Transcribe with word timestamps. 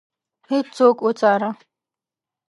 هیڅوک 0.49 0.97
وڅاره. 1.05 1.49